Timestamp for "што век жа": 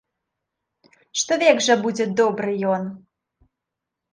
1.21-1.75